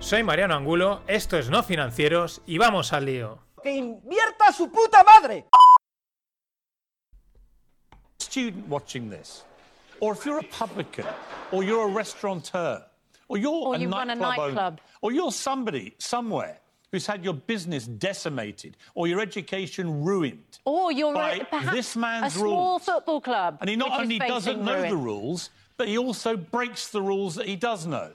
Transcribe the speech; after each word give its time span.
Soy 0.00 0.22
Mariano 0.22 0.54
Angulo, 0.54 1.02
esto 1.06 1.36
es 1.36 1.50
No 1.50 1.62
Financieros 1.62 2.40
y 2.46 2.56
vamos 2.56 2.92
al 2.92 3.04
lío. 3.04 3.38
¡Que 3.62 3.72
invierta 3.76 4.52
su 4.52 4.70
puta 4.70 5.02
madre! 5.04 5.46
student 8.20 8.68
watching 8.68 9.10
this, 9.10 9.42
or 10.00 10.12
if 10.12 10.24
you're 10.24 10.38
a 10.38 10.42
publican, 10.44 11.06
or 11.50 11.64
you're 11.64 11.88
a 11.88 11.92
restaurateur, 11.92 12.84
or 13.28 13.38
you're 13.38 13.68
Or 13.68 13.74
a 13.74 13.78
you 13.78 13.88
run 13.88 14.10
a 14.10 14.14
nightclub 14.14 14.58
owner, 14.58 14.76
or 15.02 15.12
you're 15.12 15.32
somebody 15.32 15.94
somewhere 15.98 16.58
who's 16.92 17.06
had 17.06 17.24
your 17.24 17.34
business 17.34 17.86
decimated 17.86 18.76
or 18.94 19.06
your 19.08 19.20
education 19.20 20.04
ruined. 20.04 20.58
Or 20.64 20.92
you're 20.92 21.12
by 21.12 21.32
a, 21.32 21.44
perhaps 21.44 21.76
this 21.76 21.96
man's 21.96 22.36
a 22.36 22.38
small 22.38 22.72
rules. 22.72 22.84
football 22.84 23.20
club. 23.20 23.58
And 23.60 23.68
he 23.68 23.76
not 23.76 23.98
only 23.98 24.18
doesn't 24.18 24.62
know 24.62 24.76
ruin. 24.76 24.88
the 24.90 24.96
rules, 24.96 25.50
but 25.76 25.88
he 25.88 25.98
also 25.98 26.36
breaks 26.36 26.88
the 26.88 27.02
rules 27.02 27.34
that 27.34 27.46
he 27.46 27.56
does 27.56 27.86
know. 27.86 28.10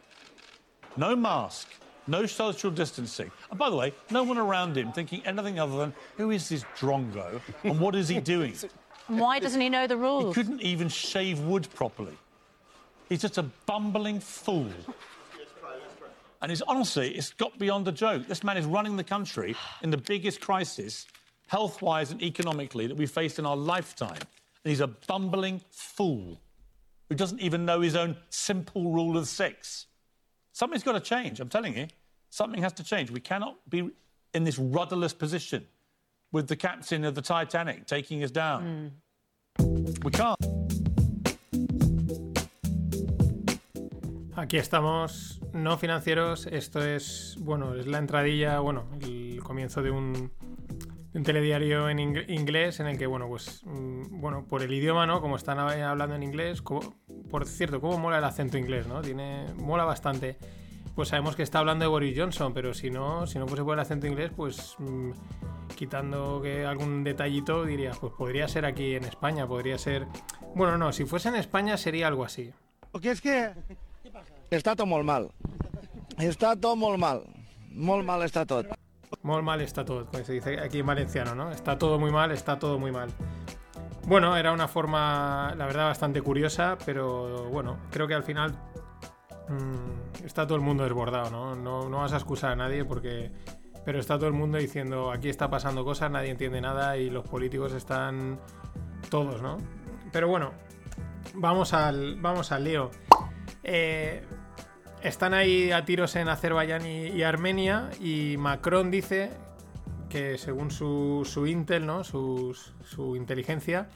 No 0.98 1.16
mask, 1.16 1.70
no 2.08 2.26
social 2.26 2.70
distancing. 2.72 3.32
And 3.50 3.59
by 3.59 3.70
the 3.70 3.76
way, 3.76 3.94
no 4.12 4.23
one 4.23 4.38
around 4.38 4.78
him 4.78 4.92
thinking 4.92 5.22
anything 5.26 5.59
other 5.59 5.78
than, 5.78 5.94
who 6.17 6.31
is 6.31 6.50
this 6.50 6.64
drongo 6.78 7.42
and 7.64 7.80
what 7.80 7.95
is 7.95 8.08
he 8.08 8.20
doing? 8.34 8.56
Why 9.08 9.40
doesn't 9.40 9.59
he 9.59 9.70
know 9.70 9.88
the 9.88 9.98
rules? 9.98 10.36
He 10.36 10.42
couldn't 10.42 10.62
even 10.62 10.90
shave 10.90 11.40
wood 11.40 11.67
properly. 11.73 12.17
He's 13.09 13.22
just 13.22 13.38
a 13.38 13.44
bumbling 13.66 14.20
fool. 14.20 14.72
And 16.42 16.52
it's 16.52 16.62
honestly, 16.62 17.12
it's 17.12 17.32
got 17.32 17.58
beyond 17.58 17.88
a 17.88 17.92
joke. 17.92 18.28
This 18.28 18.44
man 18.44 18.58
is 18.58 18.66
running 18.66 18.98
the 18.98 19.04
country 19.04 19.56
in 19.82 19.89
the 19.89 19.98
biggest 19.98 20.42
crisis, 20.42 21.08
health 21.48 21.82
wise 21.82 22.12
and 22.12 22.22
economically, 22.22 22.86
that 22.88 22.98
we've 22.98 23.10
faced 23.10 23.39
in 23.39 23.45
our 23.45 23.56
lifetime. 23.56 24.17
And 24.17 24.70
he's 24.70 24.82
a 24.82 24.88
bumbling 24.88 25.62
fool 25.70 26.42
who 27.10 27.16
doesn't 27.16 27.39
even 27.39 27.66
know 27.66 27.80
his 27.82 27.95
own 27.95 28.17
simple 28.30 28.92
rule 28.92 29.17
of 29.17 29.28
six. 29.28 29.88
Something's 30.54 30.84
got 30.84 30.94
to 30.94 31.00
change, 31.00 31.40
I'm 31.40 31.50
telling 31.50 31.76
you. 31.76 31.88
Something 32.30 32.62
has 32.64 32.73
to 32.73 32.84
change. 32.84 33.09
We 33.12 33.20
cannot 33.20 33.56
be 33.70 33.90
in 34.34 34.44
this 34.44 34.58
rudderless 34.60 35.14
position 35.14 35.66
with 36.32 36.48
the 36.48 36.56
captain 36.56 37.04
of 37.06 37.16
the 37.16 37.22
Titanic 37.22 37.86
taking 37.88 38.23
us 38.23 38.32
down. 38.32 38.92
We 40.04 40.12
can't. 40.12 40.38
Aquí 44.36 44.58
estamos, 44.58 45.40
no 45.54 45.78
financieros. 45.78 46.48
Esto 46.48 46.84
es, 46.84 47.36
bueno, 47.40 47.76
es 47.76 47.86
la 47.88 48.00
entradilla, 48.00 48.60
bueno, 48.60 48.86
el 49.02 49.40
comienzo 49.44 49.82
de 49.84 49.92
un, 49.92 50.32
de 51.12 51.20
un 51.20 51.23
telediario 51.23 51.88
en 51.90 52.00
ing- 52.00 52.30
inglés 52.30 52.80
en 52.80 52.88
el 52.88 52.98
que, 52.98 53.06
bueno, 53.06 53.28
pues, 53.28 53.62
mm, 53.64 54.20
bueno, 54.20 54.45
por 54.48 54.64
el 54.64 54.73
idioma, 54.73 55.06
¿no? 55.06 55.22
Como 55.22 55.36
están 55.36 55.60
hab- 55.60 55.80
hablando 55.84 56.16
en 56.16 56.23
inglés, 56.23 56.62
como- 56.64 56.95
por 57.34 57.48
cierto, 57.48 57.81
cómo 57.81 57.98
mola 57.98 58.20
el 58.20 58.23
acento 58.26 58.59
inglés, 58.59 58.86
¿no? 58.86 59.02
Tiene, 59.02 59.48
mola 59.56 59.86
bastante. 59.86 60.38
Pues 60.94 61.09
sabemos 61.09 61.36
que 61.36 61.42
está 61.42 61.58
hablando 61.58 61.81
de 61.81 61.89
Boris 61.89 62.16
Johnson, 62.16 62.53
pero 62.53 62.76
si 62.76 62.92
no, 62.92 63.26
si 63.26 63.39
no 63.39 63.48
fuese 63.48 63.64
por 63.64 63.73
el 63.73 63.80
acento 63.80 64.06
inglés, 64.06 64.30
pues 64.36 64.76
mm, 64.78 65.09
quitando 65.76 66.44
que 66.44 66.64
algún 66.64 67.04
detallito 67.04 67.66
diría, 67.66 67.89
pues 67.99 68.14
podría 68.14 68.48
ser 68.48 68.66
aquí 68.66 68.94
en 68.94 69.05
España, 69.05 69.48
podría 69.48 69.80
ser. 69.80 70.05
Bueno, 70.54 70.77
no, 70.77 70.94
si 70.94 71.05
fuese 71.05 71.30
en 71.30 71.36
España 71.38 71.76
sería 71.76 72.05
algo 72.05 72.23
así. 72.23 72.54
Perquè 72.94 73.16
és 73.16 73.23
que 73.26 73.33
està 74.54 74.76
tot 74.77 74.86
molt 74.86 75.02
mal. 75.02 75.26
Està 76.21 76.54
tot 76.54 76.77
molt 76.77 77.02
mal. 77.02 77.26
Molt 77.73 78.05
mal 78.05 78.21
està 78.21 78.45
tot. 78.45 78.70
Muy 79.23 79.42
mal 79.42 79.60
está 79.61 79.83
todo, 79.83 80.05
como 80.05 80.23
se 80.23 80.33
dice 80.33 80.60
aquí 80.60 80.82
en 80.82 80.86
valenciano, 80.86 81.33
¿no? 81.33 81.50
Está 81.50 81.80
todo 81.80 81.98
muy 81.98 82.11
mal, 82.11 82.30
está 82.32 82.60
todo 82.60 82.77
muy 82.77 82.92
mal. 82.92 83.10
Bueno, 84.05 84.36
era 84.36 84.52
una 84.52 84.67
forma, 84.67 85.53
la 85.55 85.65
verdad, 85.65 85.86
bastante 85.86 86.21
curiosa, 86.21 86.77
pero 86.86 87.49
bueno, 87.49 87.77
creo 87.89 88.05
que 88.05 88.14
al 88.14 88.23
final 88.23 88.52
mm, 89.47 90.25
está 90.25 90.45
todo 90.45 90.58
el 90.58 90.61
mundo 90.61 90.83
desbordado, 90.83 91.31
¿no? 91.31 91.55
¿no? 91.55 91.87
No 91.87 91.97
vas 91.99 92.11
a 92.14 92.17
excusar 92.17 92.52
a 92.52 92.55
nadie 92.55 92.83
porque... 92.86 93.31
Pero 93.86 93.99
está 93.99 94.15
todo 94.15 94.27
el 94.27 94.33
mundo 94.33 94.58
diciendo, 94.58 95.11
aquí 95.11 95.27
está 95.27 95.49
pasando 95.49 95.83
cosas, 95.83 96.09
nadie 96.09 96.30
entiende 96.30 96.61
nada 96.61 96.95
y 96.95 97.09
los 97.09 97.27
políticos 97.27 97.73
están 97.73 98.39
todos, 99.09 99.41
¿no? 99.41 99.58
Pero 100.14 100.30
bueno, 100.30 100.52
vamos 101.33 101.73
al, 101.73 102.15
vamos 102.21 102.53
al 102.53 102.64
lío. 102.64 102.91
Eh, 103.61 104.23
están 105.02 105.33
ahí 105.33 105.73
a 105.73 105.83
tiros 105.83 106.15
en 106.15 106.30
Azerbaiyán 106.30 106.85
y, 106.85 107.08
y 107.08 107.23
Armenia 107.23 107.89
y 107.99 108.37
Macron 108.37 108.89
dice 108.89 109.31
que 110.14 110.38
según 110.38 110.70
su, 110.70 111.28
su 111.30 111.48
intel, 111.48 111.88
¿no? 111.88 112.04
Sus- 112.04 112.74
su 112.84 113.16
inteligencia, 113.16 113.90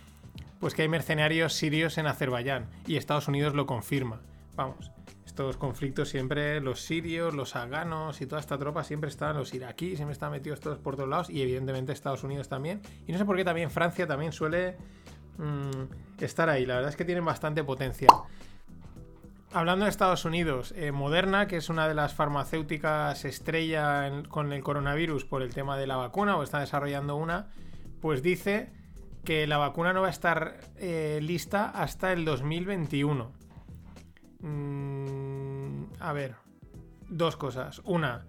pues 0.60 0.74
que 0.74 0.82
hay 0.82 0.88
mercenarios 0.90 1.54
sirios 1.54 2.00
en 2.00 2.08
Azerbaiyán 2.08 2.66
y 2.88 2.96
Estados 2.98 3.28
Unidos 3.28 3.54
lo 3.54 3.68
confirma. 3.68 4.20
Vamos, 4.56 4.92
estos 5.28 5.58
conflictos 5.58 6.10
siempre, 6.10 6.60
los 6.60 6.82
sirios, 6.82 7.36
los 7.36 7.56
afganos 7.56 8.20
y 8.22 8.26
toda 8.26 8.42
esta 8.42 8.58
tropa 8.58 8.84
siempre 8.84 9.10
están, 9.10 9.38
los 9.38 9.54
iraquíes 9.54 9.98
siempre 9.98 10.14
están 10.14 10.32
metidos 10.32 10.60
todos 10.60 10.80
por 10.80 10.96
todos 10.96 11.08
lados 11.08 11.30
y 11.30 11.40
evidentemente 11.44 11.92
Estados 11.94 12.24
Unidos 12.24 12.50
también. 12.50 12.82
Y 13.06 13.12
no 13.12 13.20
sé 13.20 13.26
por 13.26 13.36
qué 13.38 13.46
también 13.46 13.70
Francia 13.70 14.08
también 14.08 14.32
suele 14.32 14.76
mm, 15.38 16.24
estar 16.24 16.50
ahí, 16.50 16.66
la 16.66 16.76
verdad 16.76 16.90
es 16.90 16.96
que 16.96 17.06
tienen 17.06 17.24
bastante 17.26 17.64
potencia. 17.64 18.08
Hablando 19.53 19.85
de 19.85 19.91
Estados 19.91 20.25
Unidos, 20.25 20.74
eh, 20.75 20.91
Moderna, 20.91 21.47
que 21.47 21.56
es 21.56 21.69
una 21.69 21.88
de 21.88 21.94
las 21.94 22.13
farmacéuticas 22.13 23.24
estrella 23.24 24.24
con 24.28 24.52
el 24.52 24.62
coronavirus 24.62 25.24
por 25.24 25.41
el 25.41 25.53
tema 25.53 25.78
de 25.78 25.88
la 25.88 25.96
vacuna, 25.96 26.35
o 26.35 26.44
está 26.44 26.59
desarrollando 26.59 27.16
una, 27.16 27.47
pues 28.02 28.22
dice 28.22 28.74
que 29.24 29.47
la 29.47 29.57
vacuna 29.57 29.94
no 29.94 30.02
va 30.02 30.07
a 30.07 30.12
estar 30.12 30.59
eh, 30.75 31.19
lista 31.22 31.69
hasta 31.69 32.12
el 32.12 32.25
2021. 32.25 33.31
Mm, 34.41 35.84
a 36.00 36.12
ver, 36.12 36.36
dos 37.07 37.38
cosas. 37.38 37.81
Una, 37.86 38.25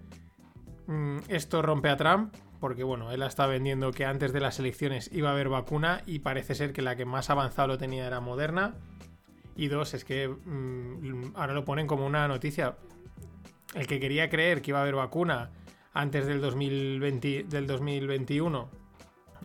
mm, 0.86 1.18
esto 1.28 1.62
rompe 1.62 1.88
a 1.88 1.96
Trump, 1.96 2.32
porque 2.60 2.84
bueno, 2.84 3.10
él 3.10 3.22
está 3.22 3.46
vendiendo 3.46 3.90
que 3.90 4.04
antes 4.04 4.32
de 4.32 4.40
las 4.40 4.60
elecciones 4.60 5.10
iba 5.12 5.30
a 5.30 5.32
haber 5.32 5.48
vacuna 5.48 6.02
y 6.06 6.20
parece 6.20 6.54
ser 6.54 6.72
que 6.72 6.82
la 6.82 6.94
que 6.94 7.04
más 7.04 7.28
avanzado 7.28 7.68
lo 7.68 7.78
tenía 7.78 8.06
era 8.06 8.20
Moderna. 8.20 8.74
Y 9.58 9.66
dos, 9.66 9.92
es 9.92 10.04
que 10.04 10.28
mm, 10.28 11.32
ahora 11.34 11.52
lo 11.52 11.64
ponen 11.64 11.88
como 11.88 12.06
una 12.06 12.28
noticia. 12.28 12.76
El 13.74 13.88
que 13.88 13.98
quería 13.98 14.30
creer 14.30 14.62
que 14.62 14.70
iba 14.70 14.78
a 14.78 14.82
haber 14.82 14.94
vacuna 14.94 15.50
antes 15.92 16.26
del, 16.26 16.40
2020, 16.40 17.42
del 17.48 17.66
2021, 17.66 18.70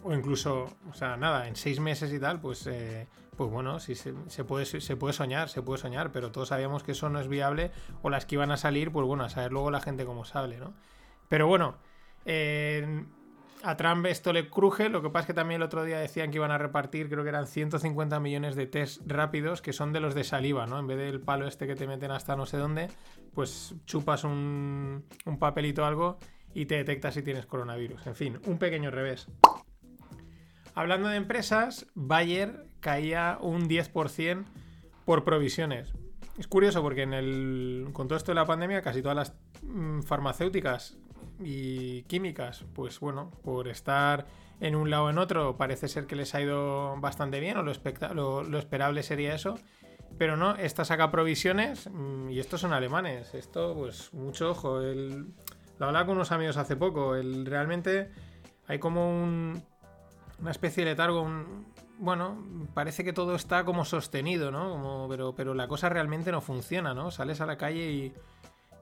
o 0.03 0.13
incluso, 0.13 0.68
o 0.88 0.94
sea, 0.94 1.18
nada, 1.18 1.47
en 1.47 1.56
seis 1.56 1.79
meses 1.79 2.13
y 2.13 2.19
tal, 2.19 2.40
pues, 2.40 2.68
eh, 2.68 3.07
pues 3.35 3.50
bueno, 3.50 3.79
sí 3.79 3.96
se, 3.96 4.13
puede, 4.44 4.66
se 4.66 4.96
puede 4.96 5.13
soñar, 5.13 5.50
se 5.50 5.63
puede 5.63 5.81
soñar, 5.81 6.12
pero 6.12 6.31
todos 6.31 6.50
sabíamos 6.50 6.84
que 6.84 6.91
eso 6.91 7.09
no 7.09 7.19
es 7.19 7.28
viable, 7.28 7.72
o 8.03 8.12
las 8.12 8.28
que 8.28 8.35
iban 8.35 8.51
a 8.51 8.57
salir, 8.57 8.91
pues 8.91 9.07
bueno, 9.07 9.24
a 9.24 9.30
saber 9.30 9.51
luego 9.51 9.72
la 9.72 9.81
gente 9.81 10.06
cómo 10.06 10.25
sale, 10.25 10.59
¿no? 10.59 10.75
Pero 11.28 11.47
bueno, 11.47 11.78
eh, 12.25 13.03
a 13.63 13.78
Trump 13.78 14.06
esto 14.06 14.34
le 14.34 14.50
cruje, 14.50 14.90
lo 14.90 15.01
que 15.01 15.09
pasa 15.09 15.22
es 15.22 15.28
que 15.28 15.34
también 15.34 15.62
el 15.62 15.66
otro 15.66 15.84
día 15.85 15.97
decían 15.97 16.31
que 16.31 16.38
iban 16.38 16.51
a 16.51 16.57
repartir, 16.57 17.09
creo 17.09 17.24
que 17.24 17.29
eran 17.29 17.47
150 17.47 18.19
millones 18.19 18.56
de 18.56 18.68
test 18.68 19.01
rápidos, 19.06 19.62
que 19.62 19.72
son 19.72 19.94
de 19.94 20.01
los 20.01 20.13
de 20.13 20.25
saliva, 20.25 20.68
¿no? 20.68 20.79
En 20.79 20.88
vez 20.88 20.97
del 20.97 21.22
palo 21.22 21.47
este 21.47 21.66
que 21.66 21.75
te 21.75 21.88
meten 21.88 22.12
hasta 22.12 22.35
no 22.35 22.46
sé 22.46 22.57
dónde, 22.57 22.90
pues 23.34 23.75
chupas 23.86 24.25
un, 24.25 25.06
papelito 25.39 25.83
o 25.83 25.86
algo 25.86 26.18
y 26.54 26.65
te 26.65 26.75
detecta 26.75 27.12
si 27.12 27.24
tienes 27.24 27.45
coronavirus. 27.45 28.06
En 28.07 28.15
fin, 28.15 28.39
un 28.45 28.57
pequeño 28.57 28.92
revés. 28.92 29.27
Hablando 30.75 31.07
de 31.07 31.15
empresas, 31.15 31.88
Bayer 31.95 32.65
caía 32.81 33.38
un 33.39 33.69
10% 33.69 34.44
por 35.06 35.24
provisiones. 35.24 35.94
Es 36.38 36.48
curioso 36.48 36.81
porque 36.81 37.04
en 37.04 37.13
el, 37.13 37.89
con 37.94 38.07
todo 38.07 38.18
esto 38.18 38.31
de 38.31 38.36
la 38.36 38.45
pandemia 38.45 38.81
casi 38.81 39.01
todas 39.01 39.15
las 39.15 39.33
mm, 39.62 40.01
farmacéuticas 40.01 40.98
y 41.40 42.04
químicas, 42.04 42.66
pues 42.74 43.00
bueno, 43.00 43.31
por 43.44 43.68
estar 43.68 44.25
en 44.60 44.75
un 44.75 44.90
lado 44.90 45.06
o 45.06 45.10
en 45.10 45.18
otro, 45.18 45.58
parece 45.58 45.88
ser 45.88 46.06
que 46.08 46.16
les 46.16 46.34
ha 46.36 46.42
ido 46.42 46.96
bastante 47.00 47.40
bien, 47.40 47.58
o 47.58 47.64
lo, 47.64 47.74
lo- 48.14 48.44
lo 48.44 48.58
esperable 48.60 49.04
sería 49.04 49.36
eso. 49.36 49.56
Pero 50.18 50.38
no, 50.38 50.56
esta 50.56 50.86
saca 50.86 51.10
provisiones 51.12 51.90
mm, 51.92 52.30
y 52.30 52.40
estos 52.40 52.62
son 52.62 52.72
alemanes. 52.74 53.34
Esto, 53.34 53.74
pues, 53.75 54.14
mucho 54.14 54.52
ojo. 54.52 54.80
El, 54.81 55.28
lo 55.80 55.88
hablaba 55.88 56.06
con 56.06 56.16
unos 56.18 56.31
amigos 56.31 56.58
hace 56.58 56.75
poco. 56.75 57.16
El, 57.16 57.46
realmente 57.48 58.12
hay 58.68 58.78
como 58.80 59.10
un, 59.10 59.64
una 60.40 60.52
especie 60.52 60.84
de 60.86 60.92
letargo. 60.92 61.28
bueno, 61.98 62.38
parece 62.75 63.04
que 63.04 63.12
todo 63.14 63.36
está 63.36 63.66
como 63.66 63.86
sostenido, 63.86 64.52
¿no? 64.52 64.70
Como, 64.70 65.08
pero, 65.10 65.34
pero 65.36 65.54
la 65.56 65.68
cosa 65.68 65.90
realmente 65.90 66.31
no 66.31 66.42
funciona, 66.42 66.94
¿no? 66.94 67.10
Sales 67.10 67.42
a 67.42 67.46
la 67.48 67.58
calle 67.58 67.92
y, 67.92 68.14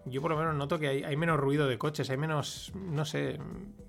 yo 0.05 0.21
por 0.21 0.31
lo 0.31 0.37
menos 0.37 0.55
noto 0.55 0.79
que 0.79 0.87
hay, 0.87 1.15
menos 1.15 1.39
ruido 1.39 1.67
de 1.67 1.77
coches, 1.77 2.09
hay 2.09 2.17
menos, 2.17 2.71
no 2.75 3.05
sé, 3.05 3.39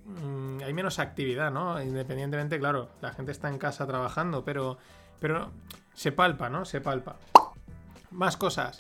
mm, 0.04 0.62
hay 0.64 0.72
menos 0.72 0.98
actividad, 0.98 1.50
¿no? 1.50 1.80
Independientemente, 1.82 2.58
claro, 2.58 2.90
la 3.00 3.12
gente 3.12 3.32
está 3.32 3.48
en 3.48 3.58
casa 3.58 3.86
trabajando, 3.86 4.44
pero, 4.44 4.78
pero 5.20 5.50
se 5.94 6.12
palpa, 6.12 6.48
¿no? 6.48 6.64
Se 6.64 6.80
palpa. 6.80 7.16
Más 8.10 8.36
cosas. 8.36 8.78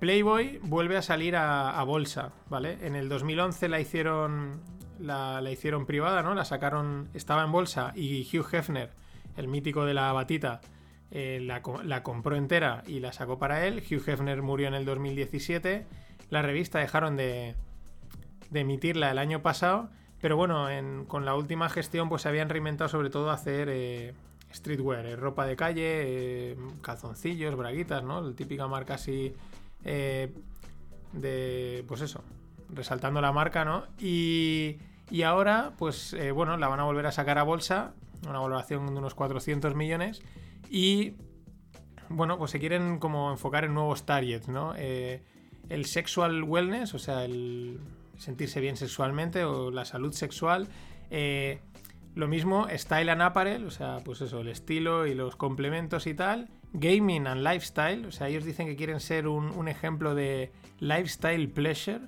Playboy 0.00 0.58
vuelve 0.62 0.96
a 0.96 1.02
salir 1.02 1.34
a, 1.36 1.82
bolsa, 1.82 2.32
¿vale? 2.48 2.78
En 2.82 2.94
el 2.94 3.08
2011 3.08 3.68
la 3.68 3.80
hicieron, 3.80 4.60
la, 5.00 5.40
la 5.40 5.50
hicieron 5.50 5.86
privada, 5.86 6.22
¿no? 6.22 6.34
La 6.34 6.44
sacaron, 6.44 7.08
estaba 7.14 7.42
en 7.42 7.52
bolsa 7.52 7.92
y 7.96 8.22
Hugh 8.22 8.46
Hefner, 8.52 8.90
el 9.36 9.48
mítico 9.48 9.84
de 9.84 9.94
la 9.94 10.12
batita, 10.12 10.60
eh, 11.10 11.40
la, 11.42 11.62
la 11.84 12.02
compró 12.02 12.36
entera 12.36 12.82
y 12.86 13.00
la 13.00 13.12
sacó 13.12 13.38
para 13.38 13.66
él. 13.66 13.82
Hugh 13.82 14.08
Hefner 14.08 14.42
murió 14.42 14.68
en 14.68 14.74
el 14.74 14.84
2017. 14.84 15.86
La 16.30 16.42
revista 16.42 16.78
dejaron 16.78 17.16
de, 17.16 17.54
emitirla 18.52 19.10
el 19.10 19.18
año 19.18 19.42
pasado. 19.42 19.90
Pero 20.20 20.36
bueno, 20.36 20.68
en- 20.68 21.04
con 21.04 21.24
la 21.24 21.34
última 21.36 21.68
gestión 21.68 22.08
pues 22.08 22.22
se 22.22 22.28
habían 22.28 22.48
reinventado 22.48 22.88
sobre 22.88 23.08
todo 23.08 23.30
hacer 23.30 23.68
eh, 23.70 24.14
streetwear, 24.52 25.06
eh, 25.06 25.16
ropa 25.16 25.46
de 25.46 25.54
calle, 25.54 25.82
eh, 25.86 26.56
calzoncillos, 26.82 27.54
braguitas, 27.56 28.02
¿no? 28.02 28.20
La 28.20 28.34
típica 28.34 28.66
marca 28.66 28.94
así 28.94 29.32
de, 31.12 31.84
pues 31.86 32.00
eso, 32.00 32.22
resaltando 32.70 33.20
la 33.20 33.32
marca, 33.32 33.64
¿no? 33.64 33.84
Y, 33.98 34.78
y 35.10 35.22
ahora, 35.22 35.72
pues 35.78 36.16
bueno, 36.34 36.56
la 36.56 36.68
van 36.68 36.80
a 36.80 36.84
volver 36.84 37.06
a 37.06 37.12
sacar 37.12 37.38
a 37.38 37.42
bolsa, 37.44 37.92
una 38.28 38.40
valoración 38.40 38.86
de 38.86 38.98
unos 38.98 39.14
400 39.14 39.74
millones. 39.76 40.20
Y 40.68 41.14
bueno, 42.08 42.38
pues 42.38 42.50
se 42.50 42.58
quieren 42.58 42.98
como 42.98 43.30
enfocar 43.30 43.64
en 43.64 43.72
nuevos 43.74 44.04
targets, 44.04 44.48
¿no? 44.48 44.74
El 45.68 45.84
sexual 45.84 46.42
wellness, 46.44 46.94
o 46.94 46.98
sea, 46.98 47.24
el 47.24 47.78
sentirse 48.16 48.60
bien 48.60 48.76
sexualmente 48.76 49.44
o 49.44 49.70
la 49.70 49.84
salud 49.84 50.12
sexual. 50.12 50.68
eh, 51.10 51.60
lo 52.14 52.26
mismo, 52.26 52.66
style 52.76 53.10
and 53.10 53.22
apparel, 53.22 53.64
o 53.64 53.70
sea, 53.70 53.98
pues 54.04 54.20
eso, 54.22 54.40
el 54.40 54.48
estilo 54.48 55.06
y 55.06 55.14
los 55.14 55.36
complementos 55.36 56.08
y 56.08 56.14
tal. 56.14 56.48
Gaming 56.72 57.28
and 57.28 57.42
lifestyle, 57.44 58.06
o 58.06 58.10
sea, 58.10 58.28
ellos 58.28 58.44
dicen 58.44 58.66
que 58.66 58.74
quieren 58.74 58.98
ser 58.98 59.28
un, 59.28 59.50
un 59.50 59.68
ejemplo 59.68 60.16
de 60.16 60.50
lifestyle 60.80 61.48
pleasure 61.48 62.00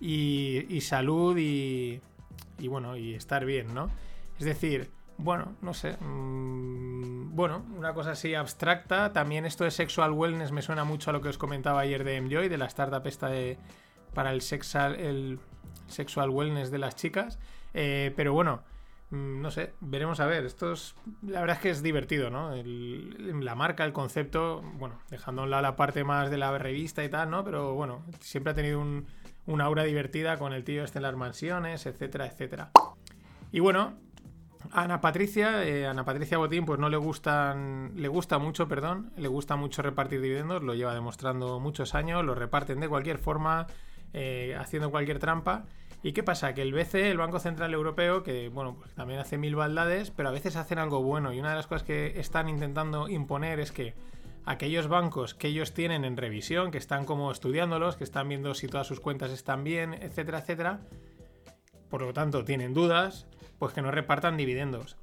y, 0.00 0.64
y 0.74 0.80
salud 0.80 1.36
y, 1.36 2.00
y 2.58 2.68
bueno, 2.68 2.96
y 2.96 3.12
estar 3.14 3.44
bien, 3.44 3.74
¿no? 3.74 3.90
Es 4.38 4.46
decir, 4.46 4.88
bueno, 5.18 5.56
no 5.60 5.74
sé. 5.74 5.96
mm, 6.00 7.34
bueno, 7.34 7.64
una 7.76 7.92
cosa 7.92 8.12
así 8.12 8.34
abstracta. 8.34 9.12
También 9.12 9.44
esto 9.44 9.64
de 9.64 9.70
sexual 9.70 10.12
wellness 10.12 10.50
me 10.52 10.62
suena 10.62 10.84
mucho 10.84 11.10
a 11.10 11.12
lo 11.12 11.20
que 11.20 11.28
os 11.28 11.38
comentaba 11.38 11.80
ayer 11.80 12.02
de 12.02 12.16
Enjoy, 12.16 12.48
de 12.48 12.58
la 12.58 12.66
startup 12.66 13.06
esta 13.06 13.28
de, 13.28 13.58
para 14.14 14.32
el 14.32 14.40
sexual, 14.40 14.96
el 14.96 15.38
sexual 15.86 16.30
wellness 16.30 16.70
de 16.70 16.78
las 16.78 16.96
chicas. 16.96 17.38
Eh, 17.74 18.12
pero 18.16 18.32
bueno, 18.32 18.62
mm, 19.10 19.40
no 19.40 19.50
sé, 19.50 19.74
veremos 19.80 20.20
a 20.20 20.26
ver. 20.26 20.46
Esto 20.46 20.72
es, 20.72 20.94
la 21.22 21.40
verdad 21.40 21.56
es 21.56 21.62
que 21.62 21.70
es 21.70 21.82
divertido, 21.82 22.30
¿no? 22.30 22.52
La 22.64 23.54
marca, 23.54 23.84
el 23.84 23.92
concepto, 23.92 24.62
bueno, 24.74 24.98
dejando 25.10 25.42
a 25.42 25.44
un 25.44 25.50
lado 25.50 25.62
la 25.62 25.76
parte 25.76 26.04
más 26.04 26.30
de 26.30 26.38
la 26.38 26.56
revista 26.58 27.04
y 27.04 27.08
tal, 27.08 27.30
¿no? 27.30 27.44
Pero 27.44 27.74
bueno, 27.74 28.04
siempre 28.20 28.52
ha 28.52 28.54
tenido 28.54 28.80
un, 28.80 29.06
una 29.46 29.64
aura 29.64 29.84
divertida 29.84 30.38
con 30.38 30.52
el 30.52 30.64
tío 30.64 30.84
este 30.84 30.98
en 30.98 31.04
las 31.04 31.16
mansiones, 31.16 31.86
etcétera, 31.86 32.26
etcétera. 32.26 32.70
Y 33.50 33.60
bueno, 33.60 33.94
Ana 34.72 35.00
Patricia, 35.00 35.64
eh, 35.64 35.86
Ana 35.86 36.04
Patricia 36.04 36.38
Botín, 36.38 36.64
pues 36.64 36.78
no 36.78 36.88
le 36.88 36.96
gustan, 36.96 37.92
le 37.96 38.08
gusta 38.08 38.38
mucho, 38.38 38.68
perdón, 38.68 39.12
le 39.16 39.28
gusta 39.28 39.56
mucho 39.56 39.82
repartir 39.82 40.20
dividendos, 40.20 40.62
lo 40.62 40.74
lleva 40.74 40.94
demostrando 40.94 41.60
muchos 41.60 41.94
años, 41.94 42.24
lo 42.24 42.34
reparten 42.34 42.80
de 42.80 42.88
cualquier 42.88 43.18
forma, 43.18 43.66
eh, 44.12 44.56
haciendo 44.58 44.90
cualquier 44.90 45.18
trampa. 45.18 45.64
¿Y 46.02 46.12
qué 46.12 46.22
pasa? 46.22 46.54
Que 46.54 46.62
el 46.62 46.72
BCE, 46.72 47.10
el 47.10 47.18
Banco 47.18 47.40
Central 47.40 47.74
Europeo, 47.74 48.22
que 48.22 48.48
bueno, 48.50 48.76
pues 48.78 48.94
también 48.94 49.18
hace 49.18 49.36
mil 49.36 49.56
baldades, 49.56 50.10
pero 50.10 50.28
a 50.28 50.32
veces 50.32 50.54
hacen 50.56 50.78
algo 50.78 51.02
bueno. 51.02 51.32
Y 51.32 51.40
una 51.40 51.50
de 51.50 51.56
las 51.56 51.66
cosas 51.66 51.82
que 51.82 52.20
están 52.20 52.48
intentando 52.48 53.08
imponer 53.08 53.58
es 53.58 53.72
que 53.72 53.94
aquellos 54.44 54.86
bancos 54.86 55.34
que 55.34 55.48
ellos 55.48 55.74
tienen 55.74 56.04
en 56.04 56.16
revisión, 56.16 56.70
que 56.70 56.78
están 56.78 57.04
como 57.04 57.32
estudiándolos, 57.32 57.96
que 57.96 58.04
están 58.04 58.28
viendo 58.28 58.54
si 58.54 58.68
todas 58.68 58.86
sus 58.86 59.00
cuentas 59.00 59.30
están 59.30 59.64
bien, 59.64 59.94
etcétera, 59.94 60.38
etcétera, 60.38 60.80
por 61.90 62.02
lo 62.02 62.12
tanto 62.12 62.44
tienen 62.44 62.74
dudas, 62.74 63.26
pues 63.58 63.72
que 63.72 63.82
no 63.82 63.90
repartan 63.90 64.36
dividendos. 64.36 64.96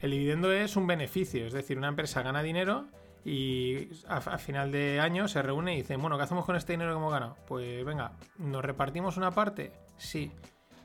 El 0.00 0.12
dividendo 0.12 0.52
es 0.52 0.76
un 0.76 0.86
beneficio, 0.86 1.46
es 1.46 1.52
decir, 1.52 1.76
una 1.76 1.88
empresa 1.88 2.22
gana 2.22 2.42
dinero 2.42 2.88
y 3.24 3.88
a, 4.08 4.38
final 4.38 4.72
de 4.72 4.98
año 4.98 5.28
se 5.28 5.42
reúne 5.42 5.74
y 5.74 5.78
dice, 5.78 5.96
bueno, 5.96 6.16
¿qué 6.16 6.24
hacemos 6.24 6.46
con 6.46 6.56
este 6.56 6.72
dinero 6.72 6.92
que 6.92 6.98
hemos 6.98 7.12
ganado? 7.12 7.36
Pues 7.46 7.84
venga, 7.84 8.12
¿nos 8.38 8.64
repartimos 8.64 9.18
una 9.18 9.30
parte? 9.30 9.72
Sí, 9.98 10.32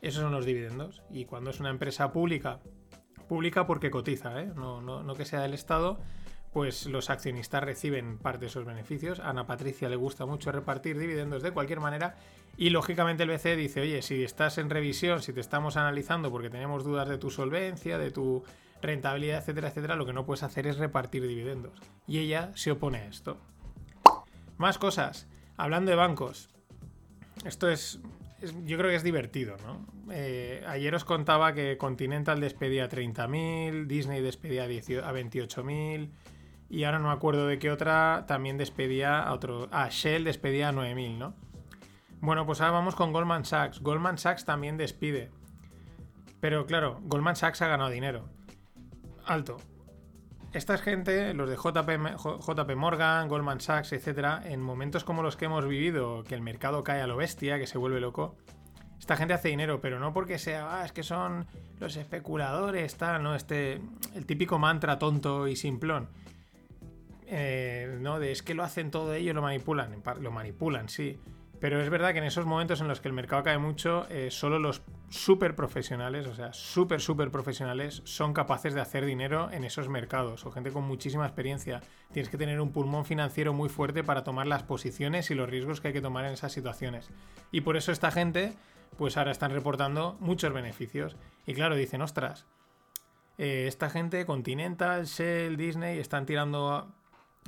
esos 0.02 0.22
son 0.22 0.32
los 0.32 0.44
dividendos. 0.44 1.02
Y 1.10 1.24
cuando 1.24 1.50
es 1.50 1.60
una 1.60 1.70
empresa 1.70 2.12
pública, 2.12 2.60
pública 3.26 3.66
porque 3.66 3.90
cotiza, 3.90 4.42
¿eh? 4.42 4.52
no, 4.54 4.82
no, 4.82 5.02
no 5.02 5.14
que 5.14 5.24
sea 5.24 5.40
del 5.40 5.54
Estado, 5.54 5.98
pues 6.56 6.86
los 6.86 7.10
accionistas 7.10 7.62
reciben 7.62 8.16
parte 8.16 8.40
de 8.40 8.46
esos 8.46 8.64
beneficios. 8.64 9.20
A 9.20 9.28
Ana 9.28 9.46
Patricia 9.46 9.90
le 9.90 9.96
gusta 9.96 10.24
mucho 10.24 10.50
repartir 10.50 10.98
dividendos 10.98 11.42
de 11.42 11.50
cualquier 11.50 11.80
manera 11.80 12.16
y 12.56 12.70
lógicamente 12.70 13.24
el 13.24 13.28
BCE 13.28 13.56
dice, 13.56 13.82
oye, 13.82 14.00
si 14.00 14.24
estás 14.24 14.56
en 14.56 14.70
revisión, 14.70 15.20
si 15.20 15.34
te 15.34 15.40
estamos 15.40 15.76
analizando 15.76 16.30
porque 16.30 16.48
tenemos 16.48 16.82
dudas 16.82 17.10
de 17.10 17.18
tu 17.18 17.30
solvencia, 17.30 17.98
de 17.98 18.10
tu 18.10 18.42
rentabilidad, 18.80 19.40
etcétera, 19.40 19.68
etcétera, 19.68 19.96
lo 19.96 20.06
que 20.06 20.14
no 20.14 20.24
puedes 20.24 20.44
hacer 20.44 20.66
es 20.66 20.78
repartir 20.78 21.28
dividendos. 21.28 21.78
Y 22.06 22.20
ella 22.20 22.52
se 22.54 22.70
opone 22.70 23.00
a 23.00 23.06
esto. 23.06 23.36
Más 24.56 24.78
cosas. 24.78 25.28
Hablando 25.58 25.90
de 25.90 25.96
bancos. 25.98 26.48
Esto 27.44 27.68
es, 27.68 28.00
yo 28.64 28.78
creo 28.78 28.88
que 28.88 28.96
es 28.96 29.02
divertido, 29.02 29.58
¿no? 29.58 29.86
Eh, 30.10 30.64
ayer 30.66 30.94
os 30.94 31.04
contaba 31.04 31.52
que 31.52 31.76
Continental 31.76 32.40
despedía 32.40 32.86
a 32.86 32.88
30.000, 32.88 33.86
Disney 33.86 34.22
despedía 34.22 34.62
a, 34.62 34.68
18 34.68 35.04
a 35.04 35.12
28.000 35.12 36.08
y 36.68 36.84
ahora 36.84 36.98
no 36.98 37.08
me 37.08 37.14
acuerdo 37.14 37.46
de 37.46 37.58
qué 37.58 37.70
otra 37.70 38.24
también 38.26 38.58
despedía 38.58 39.22
a 39.22 39.32
otro... 39.32 39.68
Ah, 39.70 39.88
Shell 39.90 40.24
despedía 40.24 40.68
a 40.68 40.72
9.000, 40.72 41.18
¿no? 41.18 41.34
Bueno, 42.20 42.46
pues 42.46 42.60
ahora 42.60 42.72
vamos 42.72 42.94
con 42.94 43.12
Goldman 43.12 43.44
Sachs. 43.44 43.80
Goldman 43.80 44.18
Sachs 44.18 44.44
también 44.44 44.76
despide. 44.76 45.30
Pero 46.40 46.66
claro, 46.66 46.98
Goldman 47.02 47.36
Sachs 47.36 47.62
ha 47.62 47.68
ganado 47.68 47.90
dinero. 47.90 48.28
Alto. 49.24 49.58
Esta 50.52 50.78
gente, 50.78 51.34
los 51.34 51.50
de 51.50 51.56
JP, 51.56 52.16
JP 52.16 52.76
Morgan, 52.76 53.28
Goldman 53.28 53.60
Sachs, 53.60 53.92
etcétera, 53.92 54.42
en 54.44 54.60
momentos 54.60 55.04
como 55.04 55.22
los 55.22 55.36
que 55.36 55.44
hemos 55.44 55.66
vivido, 55.66 56.24
que 56.24 56.34
el 56.34 56.40
mercado 56.40 56.82
cae 56.82 57.02
a 57.02 57.06
lo 57.06 57.16
bestia, 57.16 57.58
que 57.58 57.66
se 57.66 57.78
vuelve 57.78 58.00
loco, 58.00 58.36
esta 58.98 59.16
gente 59.16 59.34
hace 59.34 59.48
dinero, 59.48 59.80
pero 59.80 60.00
no 60.00 60.12
porque 60.12 60.38
sea, 60.38 60.80
ah, 60.80 60.84
es 60.84 60.92
que 60.92 61.02
son 61.02 61.46
los 61.78 61.96
especuladores, 61.96 62.96
tal, 62.96 63.22
¿no? 63.22 63.34
Este, 63.34 63.80
el 64.14 64.26
típico 64.26 64.58
mantra 64.58 64.98
tonto 64.98 65.46
y 65.46 65.56
simplón. 65.56 66.08
Eh, 67.26 67.98
no, 68.00 68.20
de 68.20 68.32
es 68.32 68.42
que 68.42 68.54
lo 68.54 68.62
hacen 68.62 68.90
todo 68.90 69.12
ellos, 69.14 69.34
lo 69.34 69.42
manipulan, 69.42 70.02
lo 70.20 70.30
manipulan, 70.30 70.88
sí. 70.88 71.18
Pero 71.60 71.80
es 71.80 71.88
verdad 71.88 72.12
que 72.12 72.18
en 72.18 72.24
esos 72.24 72.44
momentos 72.44 72.80
en 72.80 72.88
los 72.88 73.00
que 73.00 73.08
el 73.08 73.14
mercado 73.14 73.42
cae 73.42 73.58
mucho, 73.58 74.06
eh, 74.10 74.30
solo 74.30 74.58
los 74.58 74.82
súper 75.08 75.54
profesionales, 75.54 76.26
o 76.26 76.34
sea, 76.34 76.52
súper, 76.52 77.00
súper 77.00 77.30
profesionales, 77.30 78.02
son 78.04 78.34
capaces 78.34 78.74
de 78.74 78.82
hacer 78.82 79.06
dinero 79.06 79.50
en 79.50 79.64
esos 79.64 79.88
mercados, 79.88 80.44
o 80.44 80.50
gente 80.50 80.70
con 80.70 80.84
muchísima 80.84 81.24
experiencia. 81.24 81.80
Tienes 82.12 82.28
que 82.28 82.36
tener 82.36 82.60
un 82.60 82.72
pulmón 82.72 83.06
financiero 83.06 83.54
muy 83.54 83.70
fuerte 83.70 84.04
para 84.04 84.22
tomar 84.22 84.46
las 84.46 84.64
posiciones 84.64 85.30
y 85.30 85.34
los 85.34 85.48
riesgos 85.48 85.80
que 85.80 85.88
hay 85.88 85.94
que 85.94 86.02
tomar 86.02 86.26
en 86.26 86.32
esas 86.32 86.52
situaciones. 86.52 87.10
Y 87.52 87.62
por 87.62 87.76
eso 87.76 87.90
esta 87.90 88.10
gente, 88.10 88.52
pues 88.98 89.16
ahora 89.16 89.30
están 89.30 89.52
reportando 89.52 90.18
muchos 90.20 90.52
beneficios. 90.52 91.16
Y 91.46 91.54
claro, 91.54 91.74
dicen, 91.74 92.02
ostras, 92.02 92.44
eh, 93.38 93.64
esta 93.66 93.88
gente, 93.88 94.26
Continental, 94.26 95.06
Shell, 95.06 95.56
Disney, 95.56 95.98
están 95.98 96.26
tirando 96.26 96.92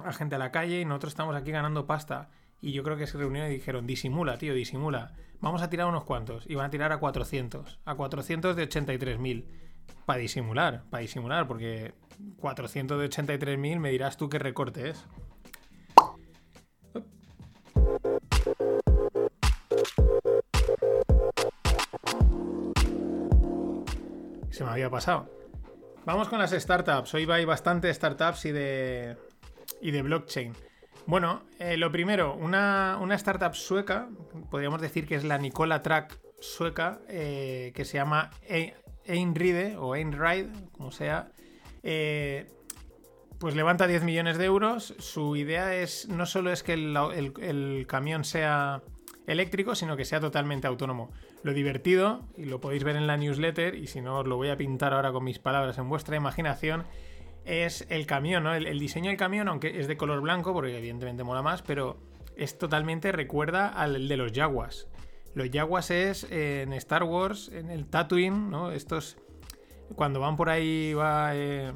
a, 0.04 0.12
gente 0.12 0.36
a 0.36 0.38
la 0.38 0.50
calle 0.50 0.80
y 0.80 0.84
nosotros 0.84 1.12
estamos 1.12 1.34
aquí 1.36 1.50
ganando 1.50 1.86
pasta. 1.86 2.28
Y 2.60 2.72
yo 2.72 2.82
creo 2.82 2.96
que 2.96 3.06
se 3.06 3.18
reunieron 3.18 3.50
y 3.50 3.54
dijeron, 3.54 3.86
disimula, 3.86 4.36
tío, 4.36 4.54
disimula. 4.54 5.14
Vamos 5.40 5.62
a 5.62 5.70
tirar 5.70 5.86
unos 5.86 6.04
cuantos. 6.04 6.44
Y 6.48 6.54
van 6.54 6.66
a 6.66 6.70
tirar 6.70 6.92
a 6.92 6.98
400. 6.98 7.78
A 7.84 7.94
400 7.94 8.56
de 8.56 8.68
83.000. 8.68 9.44
Para 10.04 10.18
disimular, 10.18 10.84
para 10.90 11.02
disimular, 11.02 11.46
porque 11.46 11.94
400 12.40 12.98
de 12.98 13.10
83.000 13.10 13.78
me 13.78 13.90
dirás 13.90 14.16
tú 14.16 14.28
qué 14.28 14.38
recorte 14.38 14.90
es. 14.90 15.06
Se 24.50 24.64
me 24.64 24.70
había 24.70 24.90
pasado. 24.90 25.30
Vamos 26.04 26.28
con 26.28 26.38
las 26.38 26.50
startups. 26.50 27.14
Hoy 27.14 27.30
hay 27.30 27.44
bastante 27.44 27.92
startups 27.92 28.46
y 28.46 28.52
de, 28.52 29.16
y 29.80 29.90
de 29.90 30.02
blockchain. 30.02 30.52
Bueno, 31.06 31.42
eh, 31.58 31.76
lo 31.76 31.90
primero, 31.90 32.34
una, 32.34 32.98
una 33.00 33.14
startup 33.14 33.54
sueca, 33.54 34.08
podríamos 34.50 34.80
decir 34.80 35.06
que 35.06 35.14
es 35.14 35.24
la 35.24 35.38
Nicola 35.38 35.82
Track 35.82 36.18
sueca, 36.40 37.00
eh, 37.08 37.72
que 37.74 37.84
se 37.84 37.96
llama 37.98 38.30
Ein- 38.48 38.74
Einride 39.04 39.76
o 39.78 39.96
Einride, 39.96 40.50
como 40.72 40.90
sea, 40.90 41.32
eh, 41.82 42.50
pues 43.38 43.54
levanta 43.54 43.86
10 43.86 44.04
millones 44.04 44.36
de 44.36 44.44
euros. 44.44 44.94
Su 44.98 45.34
idea 45.36 45.74
es 45.76 46.08
no 46.08 46.26
solo 46.26 46.52
es 46.52 46.62
que 46.62 46.74
el, 46.74 46.94
el- 47.14 47.32
el 47.40 47.86
camión 47.86 48.24
sea 48.24 48.82
eléctrico, 49.26 49.74
sino 49.74 49.96
que 49.96 50.04
sea 50.04 50.20
totalmente 50.20 50.66
autónomo. 50.66 51.10
Lo 51.42 51.52
divertido, 51.54 52.26
y 52.36 52.44
lo 52.46 52.60
podéis 52.60 52.82
ver 52.84 52.96
en 52.96 53.06
la 53.06 53.16
newsletter, 53.16 53.74
y 53.76 53.86
si 53.86 54.00
no 54.00 54.18
os 54.18 54.26
lo 54.26 54.36
voy 54.36 54.48
a 54.50 54.56
pintar 54.56 54.92
ahora 54.92 55.12
con 55.12 55.24
mis 55.24 55.38
palabras 55.38 55.78
en 55.78 55.88
vuestra 55.88 56.16
imaginación, 56.16 56.84
es 57.48 57.86
el 57.88 58.06
camión, 58.06 58.44
¿no? 58.44 58.54
El, 58.54 58.78
diseño 58.78 59.08
del 59.08 59.16
camión, 59.16 59.48
aunque 59.48 59.80
es 59.80 59.88
de 59.88 59.96
color 59.96 60.20
blanco, 60.20 60.52
porque 60.52 60.76
evidentemente 60.76 61.24
mola 61.24 61.42
más, 61.42 61.62
pero 61.62 61.96
es 62.36 62.58
totalmente 62.58 63.10
recuerda 63.10 63.68
al 63.68 64.06
de 64.06 64.16
los 64.16 64.32
Jaguars. 64.32 64.86
Los 65.34 65.48
Jaguars 65.50 65.90
es 65.90 66.24
eh, 66.30 66.62
en 66.62 66.72
Star 66.74 67.04
Wars, 67.04 67.50
en 67.52 67.70
el 67.70 67.86
Tatooine, 67.86 68.50
¿no? 68.50 68.70
Estos, 68.72 69.16
cuando 69.94 70.20
van 70.20 70.36
por 70.36 70.50
ahí, 70.50 70.92
va 70.94 71.34
eh, 71.34 71.72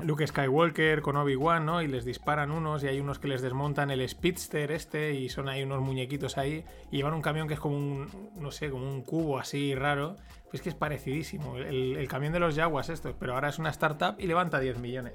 Luke 0.00 0.26
Skywalker 0.26 1.02
con 1.02 1.16
Obi-Wan, 1.16 1.66
¿no? 1.66 1.82
Y 1.82 1.86
les 1.86 2.04
disparan 2.04 2.50
unos 2.50 2.82
y 2.82 2.88
hay 2.88 2.98
unos 2.98 3.18
que 3.18 3.28
les 3.28 3.42
desmontan 3.42 3.90
el 3.90 4.08
Speedster 4.08 4.72
este 4.72 5.14
y 5.14 5.28
son 5.28 5.48
ahí 5.48 5.62
unos 5.62 5.82
muñequitos 5.82 6.38
ahí 6.38 6.64
y 6.90 6.96
llevan 6.96 7.14
un 7.14 7.22
camión 7.22 7.46
que 7.46 7.54
es 7.54 7.60
como 7.60 7.76
un, 7.76 8.08
no 8.36 8.50
sé, 8.50 8.70
como 8.70 8.90
un 8.90 9.02
cubo 9.02 9.38
así 9.38 9.74
raro. 9.74 10.16
Pues 10.50 10.62
que 10.62 10.68
es 10.68 10.74
parecidísimo. 10.74 11.56
El, 11.56 12.06
camión 12.08 12.32
de 12.32 12.38
los 12.38 12.54
Jaguars 12.54 12.90
estos, 12.90 13.14
pero 13.18 13.34
ahora 13.34 13.48
es 13.48 13.58
una 13.58 13.70
startup 13.70 14.16
y 14.18 14.26
levanta 14.26 14.60
10 14.60 14.78
millones. 14.78 15.14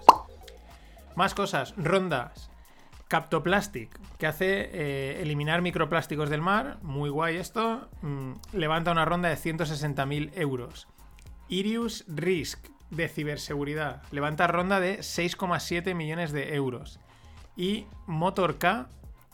Más 1.15 1.34
cosas, 1.34 1.74
rondas. 1.77 2.50
Captoplastic, 3.07 3.98
que 4.17 4.27
hace 4.27 4.69
eh, 4.74 5.22
eliminar 5.22 5.62
microplásticos 5.62 6.29
del 6.29 6.41
mar. 6.41 6.77
Muy 6.81 7.10
guay 7.10 7.38
esto. 7.38 7.88
Mm, 8.01 8.34
levanta 8.53 8.91
una 8.91 9.05
ronda 9.05 9.29
de 9.29 9.36
160.000 9.36 10.31
euros. 10.36 10.88
Irius 11.50 12.03
Risk, 12.07 12.67
de 12.89 13.08
ciberseguridad. 13.08 14.01
Levanta 14.12 14.48
ronda 14.48 14.79
de 14.79 15.00
6,7 15.00 15.94
millones 15.94 16.32
de 16.32 16.56
euros. 16.56 17.00
Y 17.56 17.86
Motor 18.06 18.58
K, 18.58 18.89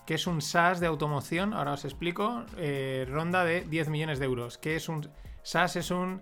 que 0.06 0.16
es 0.16 0.28
un 0.28 0.42
SaaS 0.42 0.80
de 0.80 0.88
automoción, 0.88 1.54
ahora 1.54 1.74
os 1.74 1.86
explico, 1.86 2.46
eh, 2.58 3.06
ronda 3.10 3.44
de 3.46 3.62
10 3.62 3.90
millones 3.90 4.20
de 4.20 4.26
euros. 4.26 4.58
Que 4.58 4.76
es 4.76 4.90
un 4.90 5.10
SaaS 5.44 5.76
es 5.76 5.92
un 5.92 6.22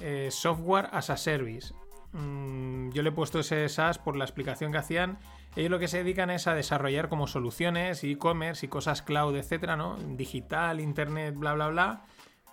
eh, 0.00 0.28
software 0.30 0.88
as 0.92 1.10
a 1.10 1.16
service. 1.16 1.74
Mm, 2.12 2.90
yo 2.90 3.02
le 3.02 3.10
he 3.10 3.12
puesto 3.12 3.40
ese 3.40 3.68
SaaS 3.68 3.98
por 3.98 4.16
la 4.16 4.24
explicación 4.24 4.72
que 4.72 4.78
hacían. 4.78 5.18
Ellos 5.56 5.70
lo 5.70 5.78
que 5.78 5.88
se 5.88 5.98
dedican 5.98 6.30
es 6.30 6.46
a 6.46 6.54
desarrollar 6.54 7.08
como 7.08 7.26
soluciones, 7.26 8.04
e-commerce 8.04 8.66
y 8.66 8.68
cosas 8.68 9.02
cloud, 9.02 9.36
etcétera, 9.36 9.76
¿no? 9.76 9.96
Digital, 9.96 10.80
internet, 10.80 11.34
bla, 11.36 11.54
bla, 11.54 11.68
bla, 11.68 12.04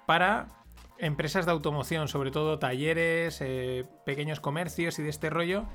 para 0.05 0.47
empresas 0.97 1.45
de 1.45 1.51
automoción, 1.51 2.07
sobre 2.07 2.31
todo 2.31 2.59
talleres, 2.59 3.39
eh, 3.41 3.85
pequeños 4.05 4.39
comercios 4.39 4.97
y 4.99 5.03
de 5.03 5.09
este 5.09 5.29
rollo, 5.29 5.65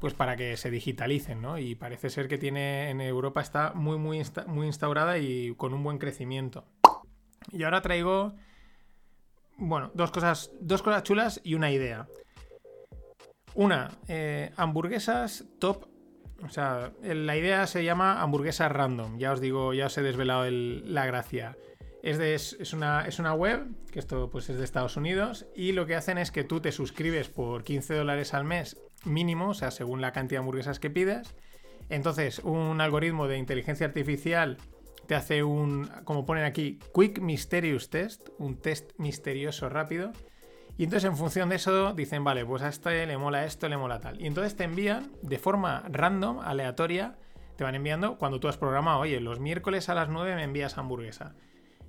pues 0.00 0.12
para 0.14 0.36
que 0.36 0.56
se 0.56 0.70
digitalicen, 0.70 1.40
¿no? 1.40 1.58
Y 1.58 1.74
parece 1.74 2.10
ser 2.10 2.28
que 2.28 2.38
tiene 2.38 2.90
en 2.90 3.00
Europa 3.00 3.40
está 3.40 3.72
muy, 3.74 3.96
muy, 3.98 4.22
muy 4.46 4.66
instaurada 4.66 5.18
y 5.18 5.54
con 5.56 5.72
un 5.72 5.82
buen 5.82 5.98
crecimiento. 5.98 6.64
Y 7.52 7.62
ahora 7.62 7.80
traigo, 7.80 8.34
bueno, 9.56 9.90
dos 9.94 10.10
cosas, 10.10 10.50
dos 10.60 10.82
cosas 10.82 11.02
chulas 11.02 11.40
y 11.44 11.54
una 11.54 11.70
idea. 11.70 12.06
Una, 13.54 13.90
eh, 14.08 14.52
hamburguesas 14.56 15.46
top. 15.58 15.86
O 16.44 16.50
sea, 16.50 16.92
la 17.02 17.36
idea 17.38 17.66
se 17.66 17.82
llama 17.82 18.20
hamburguesas 18.20 18.70
random. 18.70 19.18
Ya 19.18 19.32
os 19.32 19.40
digo, 19.40 19.72
ya 19.72 19.86
os 19.86 19.96
he 19.96 20.02
desvelado 20.02 20.44
el- 20.44 20.92
la 20.92 21.06
gracia. 21.06 21.56
Es, 22.06 22.72
una, 22.72 23.04
es 23.04 23.18
una 23.18 23.34
web, 23.34 23.66
que 23.90 23.98
esto 23.98 24.30
pues 24.30 24.48
es 24.48 24.58
de 24.58 24.64
Estados 24.64 24.96
Unidos, 24.96 25.46
y 25.56 25.72
lo 25.72 25.86
que 25.86 25.96
hacen 25.96 26.18
es 26.18 26.30
que 26.30 26.44
tú 26.44 26.60
te 26.60 26.70
suscribes 26.70 27.28
por 27.28 27.64
15 27.64 27.94
dólares 27.94 28.32
al 28.32 28.44
mes 28.44 28.80
mínimo, 29.04 29.48
o 29.48 29.54
sea, 29.54 29.72
según 29.72 30.00
la 30.00 30.12
cantidad 30.12 30.38
de 30.38 30.42
hamburguesas 30.42 30.78
que 30.78 30.88
pides. 30.88 31.34
Entonces, 31.88 32.38
un 32.38 32.80
algoritmo 32.80 33.26
de 33.26 33.38
inteligencia 33.38 33.88
artificial 33.88 34.56
te 35.08 35.16
hace 35.16 35.42
un, 35.42 35.90
como 36.04 36.24
ponen 36.24 36.44
aquí, 36.44 36.78
Quick 36.94 37.18
Mysterious 37.18 37.90
Test, 37.90 38.28
un 38.38 38.56
test 38.60 38.92
misterioso 38.98 39.68
rápido. 39.68 40.12
Y 40.78 40.84
entonces 40.84 41.10
en 41.10 41.16
función 41.16 41.48
de 41.48 41.56
eso 41.56 41.92
dicen, 41.92 42.22
vale, 42.22 42.44
pues 42.46 42.62
a 42.62 42.68
este 42.68 43.04
le 43.06 43.18
mola 43.18 43.46
esto, 43.46 43.68
le 43.68 43.78
mola 43.78 43.98
tal. 43.98 44.20
Y 44.20 44.28
entonces 44.28 44.54
te 44.54 44.62
envían 44.62 45.10
de 45.22 45.38
forma 45.40 45.82
random, 45.88 46.38
aleatoria, 46.38 47.16
te 47.56 47.64
van 47.64 47.74
enviando 47.74 48.16
cuando 48.16 48.38
tú 48.38 48.46
has 48.46 48.58
programado, 48.58 49.00
oye, 49.00 49.18
los 49.18 49.40
miércoles 49.40 49.88
a 49.88 49.94
las 49.94 50.08
9 50.08 50.36
me 50.36 50.44
envías 50.44 50.78
hamburguesa. 50.78 51.34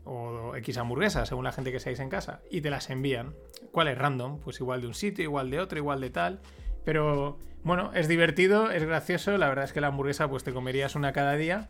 O 0.08 0.56
X 0.56 0.78
hamburguesas, 0.78 1.30
según 1.30 1.44
la 1.44 1.52
gente 1.52 1.72
que 1.72 1.80
seáis 1.80 2.00
en 2.00 2.10
casa. 2.10 2.40
Y 2.50 2.62
te 2.62 2.70
las 2.70 2.90
envían. 2.90 3.36
¿Cuál 3.72 3.90
es 3.90 3.98
random? 3.98 4.40
Pues 4.40 4.60
igual 4.60 4.82
de 4.82 4.88
un 4.88 4.94
sitio, 4.94 5.24
igual 5.24 5.50
de 5.50 5.60
otro, 5.60 5.78
igual 5.78 6.02
de 6.02 6.10
tal. 6.10 6.40
Pero 6.86 7.38
bueno, 7.64 7.92
es 7.94 8.08
divertido, 8.08 8.72
es 8.72 8.84
gracioso. 8.84 9.38
La 9.38 9.50
verdad 9.50 9.66
es 9.66 9.74
que 9.74 9.82
la 9.82 9.88
hamburguesa 9.88 10.30
pues 10.30 10.44
te 10.44 10.54
comerías 10.54 10.96
una 10.96 11.12
cada 11.12 11.34
día. 11.34 11.70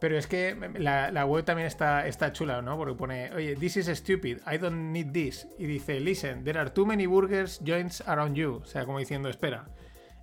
Pero 0.00 0.16
es 0.16 0.26
que 0.26 0.56
la, 0.78 1.10
la 1.10 1.26
web 1.26 1.44
también 1.44 1.66
está, 1.66 2.06
está 2.06 2.32
chula, 2.32 2.62
¿no? 2.62 2.78
Porque 2.78 2.94
pone, 2.94 3.30
oye, 3.34 3.54
this 3.54 3.76
is 3.76 3.86
stupid, 3.98 4.38
I 4.50 4.56
don't 4.56 4.92
need 4.92 5.12
this. 5.12 5.46
Y 5.58 5.66
dice, 5.66 6.00
listen, 6.00 6.42
there 6.42 6.58
are 6.58 6.70
too 6.70 6.86
many 6.86 7.06
burgers 7.06 7.60
joints 7.62 8.02
around 8.06 8.34
you. 8.34 8.60
O 8.62 8.64
sea, 8.64 8.86
como 8.86 8.98
diciendo, 8.98 9.28
espera, 9.28 9.66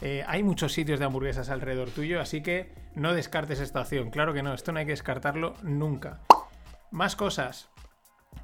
eh, 0.02 0.24
hay 0.28 0.42
muchos 0.42 0.74
sitios 0.74 1.00
de 1.00 1.06
hamburguesas 1.06 1.50
alrededor 1.52 1.92
tuyo, 1.92 2.20
así 2.20 2.42
que 2.42 2.72
no 2.96 3.14
descartes 3.14 3.60
esta 3.60 3.82
opción. 3.82 4.10
Claro 4.10 4.34
que 4.34 4.42
no, 4.42 4.56
esto 4.56 4.72
no 4.72 4.80
hay 4.80 4.86
que 4.86 4.94
descartarlo 4.94 5.54
nunca. 5.62 6.22
Más 6.92 7.16
cosas. 7.16 7.70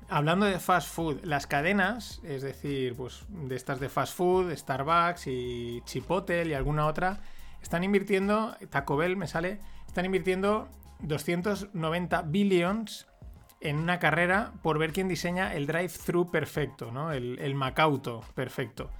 Hablando 0.09 0.45
de 0.45 0.59
fast 0.59 0.89
food, 0.89 1.23
las 1.23 1.47
cadenas, 1.47 2.19
es 2.23 2.41
decir, 2.41 2.95
pues 2.95 3.25
de 3.29 3.55
estas 3.55 3.79
de 3.79 3.89
fast 3.89 4.15
food, 4.15 4.53
Starbucks 4.55 5.27
y 5.27 5.81
Chipotle 5.85 6.45
y 6.45 6.53
alguna 6.53 6.87
otra, 6.87 7.21
están 7.61 7.83
invirtiendo, 7.83 8.55
Taco 8.69 8.97
Bell 8.97 9.15
me 9.15 9.27
sale, 9.27 9.59
están 9.87 10.05
invirtiendo 10.05 10.67
290 10.99 12.21
billions 12.23 13.07
en 13.61 13.77
una 13.77 13.99
carrera 13.99 14.53
por 14.61 14.77
ver 14.77 14.91
quién 14.91 15.07
diseña 15.07 15.53
el 15.53 15.67
drive-thru 15.67 16.29
perfecto, 16.29 16.91
¿no? 16.91 17.11
El, 17.11 17.39
el 17.39 17.55
Macauto 17.55 18.21
perfecto. 18.35 18.91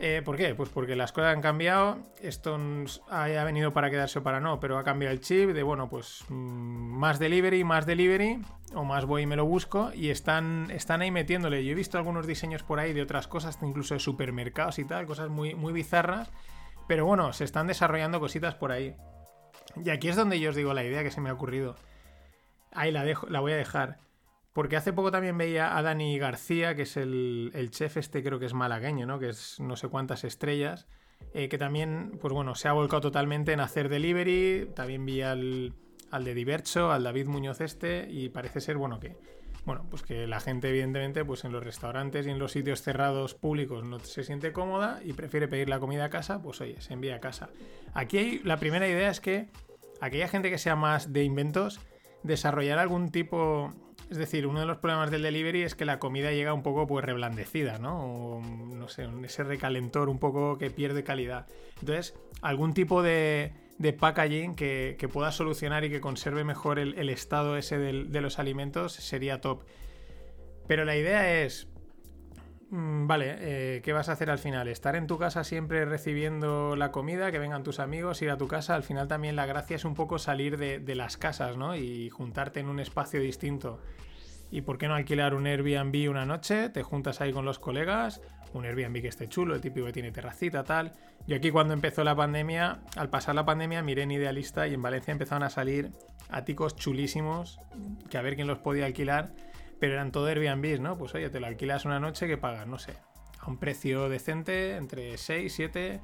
Eh, 0.00 0.22
¿Por 0.24 0.36
qué? 0.36 0.54
Pues 0.56 0.70
porque 0.70 0.96
las 0.96 1.12
cosas 1.12 1.34
han 1.34 1.40
cambiado, 1.40 1.98
esto 2.20 2.58
haya 3.10 3.44
venido 3.44 3.72
para 3.72 3.90
quedarse 3.90 4.18
o 4.18 4.22
para 4.24 4.40
no, 4.40 4.58
pero 4.58 4.76
ha 4.76 4.82
cambiado 4.82 5.12
el 5.12 5.20
chip 5.20 5.50
de, 5.50 5.62
bueno, 5.62 5.88
pues 5.88 6.24
mm, 6.28 6.34
más 6.34 7.20
delivery, 7.20 7.62
más 7.62 7.86
delivery, 7.86 8.42
o 8.74 8.82
más 8.82 9.04
voy 9.04 9.22
y 9.22 9.26
me 9.26 9.36
lo 9.36 9.44
busco, 9.46 9.92
y 9.94 10.10
están, 10.10 10.68
están 10.72 11.00
ahí 11.00 11.12
metiéndole. 11.12 11.64
Yo 11.64 11.72
he 11.72 11.76
visto 11.76 11.96
algunos 11.96 12.26
diseños 12.26 12.64
por 12.64 12.80
ahí 12.80 12.92
de 12.92 13.02
otras 13.02 13.28
cosas, 13.28 13.56
incluso 13.62 13.94
de 13.94 14.00
supermercados 14.00 14.80
y 14.80 14.84
tal, 14.84 15.06
cosas 15.06 15.28
muy, 15.28 15.54
muy 15.54 15.72
bizarras, 15.72 16.32
pero 16.88 17.06
bueno, 17.06 17.32
se 17.32 17.44
están 17.44 17.68
desarrollando 17.68 18.18
cositas 18.18 18.56
por 18.56 18.72
ahí. 18.72 18.96
Y 19.76 19.90
aquí 19.90 20.08
es 20.08 20.16
donde 20.16 20.40
yo 20.40 20.50
os 20.50 20.56
digo 20.56 20.74
la 20.74 20.84
idea 20.84 21.04
que 21.04 21.12
se 21.12 21.20
me 21.20 21.30
ha 21.30 21.34
ocurrido. 21.34 21.76
Ahí 22.72 22.90
la, 22.90 23.04
dejo, 23.04 23.28
la 23.28 23.38
voy 23.38 23.52
a 23.52 23.56
dejar. 23.56 23.98
Porque 24.54 24.76
hace 24.76 24.94
poco 24.94 25.10
también 25.10 25.36
veía 25.36 25.76
a 25.76 25.82
Dani 25.82 26.16
García, 26.18 26.74
que 26.74 26.82
es 26.82 26.96
el, 26.96 27.50
el 27.54 27.70
chef 27.70 27.98
este, 27.98 28.22
creo 28.22 28.38
que 28.38 28.46
es 28.46 28.54
malagueño, 28.54 29.04
¿no? 29.04 29.18
Que 29.18 29.28
es 29.28 29.60
no 29.60 29.76
sé 29.76 29.88
cuántas 29.88 30.24
estrellas. 30.24 30.86
eh, 31.32 31.48
que 31.48 31.58
también, 31.58 32.18
pues 32.20 32.32
bueno, 32.32 32.54
se 32.54 32.68
ha 32.68 32.72
volcado 32.72 33.00
totalmente 33.00 33.52
en 33.52 33.60
hacer 33.60 33.88
delivery. 33.88 34.70
También 34.74 35.04
vi 35.04 35.22
al, 35.22 35.74
al 36.10 36.24
de 36.24 36.34
Diverso, 36.34 36.92
al 36.92 37.02
David 37.04 37.26
Muñoz 37.26 37.60
este. 37.60 38.06
Y 38.10 38.28
parece 38.28 38.60
ser, 38.60 38.76
bueno, 38.76 39.00
que. 39.00 39.16
Bueno, 39.64 39.86
pues 39.88 40.02
que 40.02 40.26
la 40.26 40.40
gente, 40.40 40.68
evidentemente, 40.68 41.24
pues 41.24 41.44
en 41.44 41.52
los 41.52 41.64
restaurantes 41.64 42.26
y 42.26 42.30
en 42.30 42.38
los 42.38 42.52
sitios 42.52 42.82
cerrados 42.82 43.34
públicos 43.34 43.82
no 43.82 43.98
se 43.98 44.22
siente 44.22 44.52
cómoda 44.52 45.00
y 45.02 45.14
prefiere 45.14 45.48
pedir 45.48 45.70
la 45.70 45.80
comida 45.80 46.04
a 46.04 46.10
casa, 46.10 46.42
pues 46.42 46.60
oye, 46.60 46.78
se 46.82 46.92
envía 46.92 47.16
a 47.16 47.20
casa. 47.20 47.48
Aquí 47.94 48.18
hay, 48.18 48.38
la 48.44 48.58
primera 48.58 48.86
idea 48.86 49.08
es 49.08 49.20
que 49.20 49.48
aquella 50.02 50.28
gente 50.28 50.50
que 50.50 50.58
sea 50.58 50.76
más 50.76 51.14
de 51.14 51.24
inventos, 51.24 51.80
desarrollar 52.22 52.78
algún 52.78 53.10
tipo. 53.10 53.72
Es 54.14 54.18
decir, 54.18 54.46
uno 54.46 54.60
de 54.60 54.66
los 54.66 54.78
problemas 54.78 55.10
del 55.10 55.22
delivery 55.22 55.64
es 55.64 55.74
que 55.74 55.84
la 55.84 55.98
comida 55.98 56.30
llega 56.30 56.54
un 56.54 56.62
poco 56.62 56.86
pues 56.86 57.04
reblandecida, 57.04 57.80
¿no? 57.80 58.36
O, 58.36 58.40
no 58.40 58.88
sé, 58.88 59.08
ese 59.24 59.42
recalentor 59.42 60.08
un 60.08 60.20
poco 60.20 60.56
que 60.56 60.70
pierde 60.70 61.02
calidad. 61.02 61.48
Entonces, 61.80 62.14
algún 62.40 62.74
tipo 62.74 63.02
de, 63.02 63.50
packaging 63.98 64.54
que, 64.54 65.08
pueda 65.12 65.32
solucionar 65.32 65.84
y 65.84 65.90
que 65.90 66.00
conserve 66.00 66.44
mejor 66.44 66.78
el, 66.78 67.08
estado 67.08 67.56
ese 67.56 67.76
de 67.76 68.20
los 68.20 68.38
alimentos 68.38 68.92
sería 68.92 69.40
top. 69.40 69.64
Pero 70.68 70.84
la 70.84 70.96
idea 70.96 71.42
es, 71.42 71.66
vale, 72.70 73.36
eh, 73.38 73.82
¿qué 73.82 73.92
vas 73.92 74.08
a 74.08 74.12
hacer 74.12 74.30
al 74.30 74.38
final? 74.38 74.68
¿Estar 74.68 74.96
en 74.96 75.06
tu 75.06 75.18
casa 75.18 75.44
siempre 75.44 75.84
recibiendo 75.84 76.76
la 76.76 76.90
comida, 76.90 77.30
que 77.30 77.38
vengan 77.38 77.62
tus 77.62 77.80
amigos, 77.80 78.22
ir 78.22 78.30
a 78.30 78.36
tu 78.36 78.48
casa? 78.48 78.74
Al 78.74 78.82
final 78.82 79.08
también 79.08 79.36
la 79.36 79.46
gracia 79.46 79.76
es 79.76 79.84
un 79.84 79.94
poco 79.94 80.18
salir 80.18 80.56
de, 80.58 80.78
de 80.78 80.94
las 80.94 81.16
casas, 81.16 81.56
¿no? 81.56 81.76
Y 81.76 82.10
juntarte 82.10 82.60
en 82.60 82.68
un 82.68 82.80
espacio 82.80 83.20
distinto. 83.20 83.80
¿Y 84.50 84.60
por 84.60 84.78
qué 84.78 84.88
no 84.88 84.94
alquilar 84.94 85.34
un 85.34 85.46
Airbnb 85.46 86.08
una 86.08 86.26
noche? 86.26 86.68
Te 86.68 86.82
juntas 86.82 87.20
ahí 87.20 87.32
con 87.32 87.44
los 87.44 87.58
colegas, 87.58 88.20
un 88.52 88.64
Airbnb 88.64 89.00
que 89.00 89.08
esté 89.08 89.28
chulo, 89.28 89.54
el 89.54 89.60
típico 89.60 89.86
que 89.86 89.92
tiene 89.92 90.12
terracita, 90.12 90.64
tal. 90.64 90.92
Yo 91.26 91.36
aquí 91.36 91.50
cuando 91.50 91.74
empezó 91.74 92.04
la 92.04 92.14
pandemia, 92.14 92.80
al 92.96 93.10
pasar 93.10 93.34
la 93.34 93.44
pandemia, 93.44 93.82
miré 93.82 94.02
en 94.02 94.12
Idealista 94.12 94.68
y 94.68 94.74
en 94.74 94.82
Valencia 94.82 95.12
empezaron 95.12 95.42
a 95.42 95.50
salir 95.50 95.90
áticos 96.28 96.76
chulísimos, 96.76 97.58
que 98.10 98.18
a 98.18 98.22
ver 98.22 98.36
quién 98.36 98.46
los 98.46 98.58
podía 98.58 98.86
alquilar, 98.86 99.32
pero 99.78 99.94
eran 99.94 100.12
todo 100.12 100.26
Airbnb, 100.26 100.80
¿no? 100.80 100.96
Pues 100.96 101.14
oye, 101.14 101.30
te 101.30 101.40
lo 101.40 101.46
alquilas 101.46 101.84
una 101.84 102.00
noche 102.00 102.26
que 102.26 102.36
pagas, 102.36 102.66
no 102.66 102.78
sé, 102.78 102.94
a 103.40 103.48
un 103.48 103.58
precio 103.58 104.08
decente, 104.08 104.76
entre 104.76 105.18
6, 105.18 105.52
7, 105.52 106.00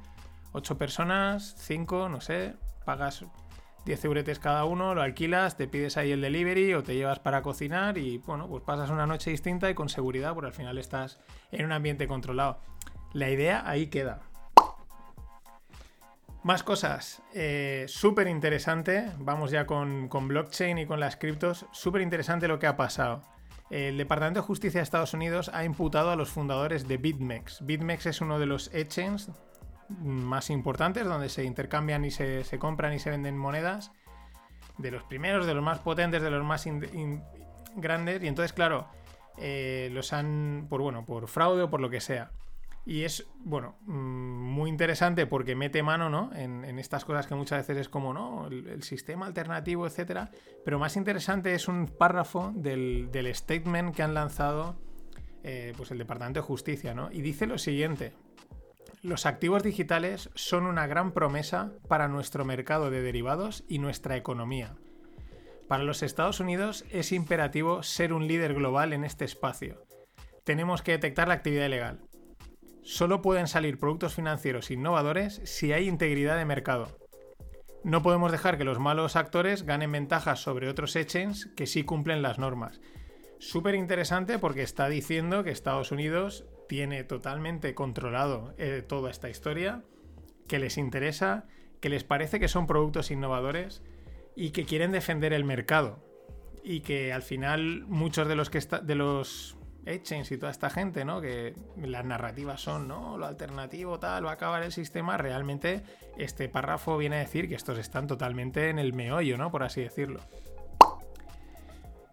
8 0.53 0.77
personas, 0.77 1.55
5, 1.57 2.09
no 2.09 2.21
sé, 2.21 2.55
pagas 2.85 3.25
10 3.85 4.05
euretes 4.05 4.39
cada 4.39 4.65
uno, 4.65 4.93
lo 4.93 5.01
alquilas, 5.01 5.57
te 5.57 5.67
pides 5.67 5.97
ahí 5.97 6.11
el 6.11 6.21
delivery 6.21 6.73
o 6.73 6.83
te 6.83 6.95
llevas 6.95 7.19
para 7.19 7.41
cocinar 7.41 7.97
y 7.97 8.19
bueno, 8.19 8.47
pues 8.47 8.63
pasas 8.63 8.89
una 8.89 9.07
noche 9.07 9.31
distinta 9.31 9.69
y 9.69 9.73
con 9.73 9.89
seguridad, 9.89 10.33
porque 10.33 10.47
al 10.47 10.53
final 10.53 10.77
estás 10.77 11.19
en 11.51 11.65
un 11.65 11.71
ambiente 11.71 12.07
controlado. 12.07 12.59
La 13.13 13.29
idea 13.29 13.67
ahí 13.67 13.87
queda. 13.87 14.21
Más 16.43 16.63
cosas, 16.63 17.21
eh, 17.35 17.85
súper 17.87 18.27
interesante, 18.27 19.11
vamos 19.19 19.51
ya 19.51 19.67
con, 19.67 20.07
con 20.07 20.27
blockchain 20.27 20.79
y 20.79 20.85
con 20.87 20.99
las 20.99 21.15
criptos, 21.15 21.67
súper 21.71 22.01
interesante 22.01 22.47
lo 22.47 22.57
que 22.57 22.65
ha 22.65 22.77
pasado. 22.77 23.21
El 23.71 23.97
Departamento 23.97 24.41
de 24.41 24.45
Justicia 24.45 24.79
de 24.79 24.83
Estados 24.83 25.13
Unidos 25.13 25.49
ha 25.53 25.63
imputado 25.63 26.11
a 26.11 26.17
los 26.17 26.29
fundadores 26.29 26.89
de 26.89 26.97
BitMEX. 26.97 27.65
BitMEX 27.65 28.05
es 28.05 28.19
uno 28.19 28.37
de 28.37 28.45
los 28.45 28.69
exchanges 28.73 29.31
más 29.87 30.49
importantes 30.49 31.05
donde 31.05 31.29
se 31.29 31.45
intercambian 31.45 32.03
y 32.03 32.11
se, 32.11 32.43
compran 32.59 32.93
y 32.93 32.99
se 32.99 33.09
venden 33.09 33.37
monedas. 33.37 33.93
De 34.77 34.91
los 34.91 35.03
primeros, 35.03 35.45
de 35.45 35.53
los 35.53 35.63
más 35.63 35.79
potentes, 35.79 36.21
de 36.21 36.29
los 36.29 36.43
más 36.43 36.67
grandes. 37.77 38.21
Y 38.21 38.27
entonces, 38.27 38.51
claro, 38.51 38.89
eh, 39.37 39.89
los 39.93 40.11
han, 40.11 40.67
por 40.69 40.81
bueno, 40.81 41.05
por 41.05 41.29
fraude 41.29 41.63
o 41.63 41.69
por 41.69 41.79
lo 41.79 41.89
que 41.89 42.01
sea. 42.01 42.31
Y 42.85 43.03
es, 43.03 43.27
bueno, 43.37 43.77
mm, 43.85 43.91
muy 43.91 44.69
interesante 44.69 45.27
porque 45.27 45.55
mete 45.55 45.83
mano, 45.83 46.09
¿no? 46.09 46.31
En, 46.33 46.79
estas 46.79 47.05
cosas 47.05 47.27
que 47.27 47.35
muchas 47.35 47.59
veces 47.59 47.81
es 47.81 47.89
como, 47.89 48.13
¿no? 48.13 48.47
El, 48.47 48.67
el 48.67 48.83
sistema 48.83 49.27
alternativo, 49.27 49.85
etcétera. 49.85 50.31
Pero 50.65 50.79
más 50.79 50.97
interesante 50.97 51.53
es 51.53 51.67
un 51.67 51.87
párrafo 51.87 52.51
del, 52.55 53.09
del 53.11 53.33
statement 53.35 53.95
que 53.95 54.01
han 54.01 54.13
lanzado, 54.13 54.75
eh, 55.43 55.73
pues 55.77 55.91
el 55.91 55.99
Departamento 55.99 56.39
de 56.39 56.45
Justicia, 56.45 56.93
¿no? 56.95 57.11
Y 57.11 57.21
dice 57.21 57.45
lo 57.45 57.57
siguiente. 57.57 58.13
Los 59.03 59.25
activos 59.25 59.63
digitales 59.63 60.29
son 60.35 60.67
una 60.67 60.85
gran 60.85 61.11
promesa 61.11 61.71
para 61.87 62.07
nuestro 62.07 62.45
mercado 62.45 62.91
de 62.91 63.01
derivados 63.01 63.63
y 63.67 63.79
nuestra 63.79 64.15
economía. 64.15 64.75
Para 65.67 65.83
los 65.83 66.03
Estados 66.03 66.39
Unidos 66.39 66.85
es 66.91 67.11
imperativo 67.11 67.81
ser 67.81 68.13
un 68.13 68.27
líder 68.27 68.53
global 68.53 68.93
en 68.93 69.03
este 69.03 69.25
espacio. 69.25 69.85
Tenemos 70.43 70.81
que 70.81 70.91
detectar 70.91 71.27
la 71.27 71.35
actividad 71.35 71.65
ilegal. 71.65 72.01
Solo 72.83 73.21
pueden 73.21 73.47
salir 73.47 73.79
productos 73.79 74.15
financieros 74.15 74.71
innovadores 74.71 75.41
si 75.43 75.71
hay 75.71 75.87
integridad 75.87 76.37
de 76.37 76.45
mercado. 76.45 76.97
No 77.83 78.03
podemos 78.03 78.31
dejar 78.31 78.57
que 78.57 78.63
los 78.63 78.79
malos 78.79 79.15
actores 79.15 79.63
ganen 79.63 79.91
ventajas 79.91 80.39
sobre 80.39 80.69
otros 80.69 80.95
exchanges 80.95 81.47
que 81.55 81.67
sí 81.67 81.83
cumplen 81.83 82.21
las 82.21 82.37
normas. 82.37 82.79
Súper 83.39 83.73
interesante 83.73 84.37
porque 84.37 84.61
está 84.61 84.87
diciendo 84.87 85.43
que 85.43 85.49
Estados 85.49 85.91
Unidos 85.91 86.45
tiene 86.69 87.03
totalmente 87.03 87.73
controlado 87.73 88.53
eh, 88.57 88.83
toda 88.87 89.09
esta 89.09 89.29
historia, 89.29 89.83
que 90.47 90.59
les 90.59 90.77
interesa, 90.77 91.47
que 91.79 91.89
les 91.89 92.03
parece 92.03 92.39
que 92.39 92.47
son 92.47 92.67
productos 92.67 93.09
innovadores 93.09 93.81
y 94.35 94.51
que 94.51 94.65
quieren 94.65 94.91
defender 94.91 95.33
el 95.33 95.43
mercado. 95.43 96.03
Y 96.63 96.81
que 96.81 97.11
al 97.11 97.23
final 97.23 97.85
muchos 97.87 98.27
de 98.27 98.35
los 98.35 98.51
que 98.51 98.59
está, 98.59 98.79
de 98.79 98.93
los 98.93 99.57
exchanges 99.85 100.31
y 100.31 100.37
toda 100.37 100.51
esta 100.51 100.69
gente, 100.69 101.05
¿no? 101.05 101.21
Que 101.21 101.55
las 101.77 102.05
narrativas 102.05 102.61
son, 102.61 102.87
¿no? 102.87 103.17
Lo 103.17 103.25
alternativo, 103.25 103.99
tal, 103.99 104.25
va 104.25 104.31
a 104.31 104.33
acabar 104.33 104.63
el 104.63 104.71
sistema. 104.71 105.17
Realmente, 105.17 105.83
este 106.17 106.49
párrafo 106.49 106.97
viene 106.97 107.17
a 107.17 107.19
decir 107.19 107.47
que 107.49 107.55
estos 107.55 107.77
están 107.77 108.07
totalmente 108.07 108.69
en 108.69 108.79
el 108.79 108.93
meollo, 108.93 109.37
¿no? 109.37 109.51
Por 109.51 109.63
así 109.63 109.81
decirlo. 109.81 110.21